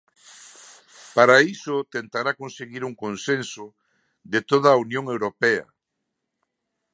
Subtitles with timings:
[1.15, 3.65] Para iso tentará conseguir un consenso
[4.33, 5.65] de toda a Unión Europea.